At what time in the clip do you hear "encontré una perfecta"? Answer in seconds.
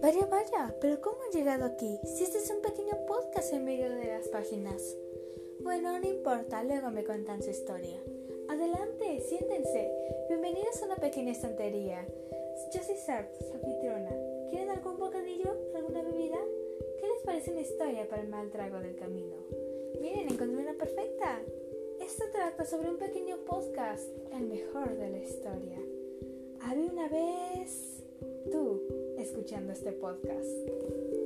20.30-21.42